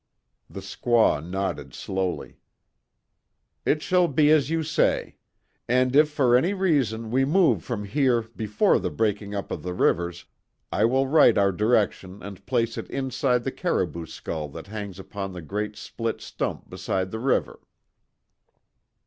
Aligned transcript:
The 0.49 0.61
squaw 0.61 1.23
nodded 1.23 1.75
slowly: 1.75 2.39
"It 3.67 3.83
shall 3.83 4.07
be 4.07 4.31
as 4.31 4.49
you 4.49 4.63
say. 4.63 5.17
And, 5.69 5.95
if 5.95 6.09
for 6.09 6.35
any 6.35 6.55
reason, 6.55 7.11
we 7.11 7.23
move 7.23 7.63
from 7.63 7.83
here 7.83 8.23
before 8.23 8.79
the 8.79 8.89
breaking 8.89 9.35
up 9.35 9.51
of 9.51 9.61
the 9.61 9.75
rivers, 9.75 10.25
I 10.71 10.85
will 10.85 11.05
write 11.05 11.37
our 11.37 11.51
direction 11.51 12.23
and 12.23 12.43
place 12.47 12.79
it 12.79 12.89
inside 12.89 13.43
the 13.43 13.51
caribou 13.51 14.07
skull 14.07 14.49
that 14.49 14.65
hangs 14.65 14.97
upon 14.97 15.33
the 15.33 15.41
great 15.43 15.75
split 15.75 16.19
stump 16.19 16.67
beside 16.67 17.11
the 17.11 17.19
river." 17.19 17.59